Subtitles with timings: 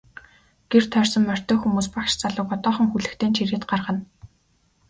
[0.71, 4.01] Гэр тойрсон морьтой хүмүүс багш залууг одоохон хүлэгтэй нь чирээд гаргана.